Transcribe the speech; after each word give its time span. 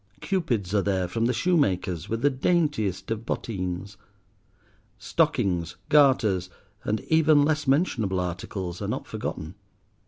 Cupids 0.19 0.73
are 0.73 0.81
there 0.81 1.07
from 1.07 1.25
the 1.27 1.31
shoemakers 1.31 2.09
with 2.09 2.23
the 2.23 2.31
daintiest 2.31 3.11
of 3.11 3.23
bottines. 3.23 3.97
Stockings, 4.97 5.75
garters, 5.89 6.49
and 6.83 7.01
even 7.01 7.45
less 7.45 7.67
mentionable 7.67 8.19
articles, 8.19 8.81
are 8.81 8.87
not 8.87 9.05
forgotten. 9.05 9.53